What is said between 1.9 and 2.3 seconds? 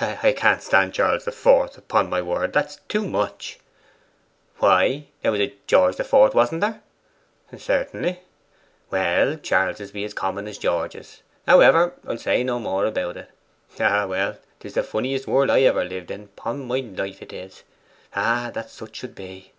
my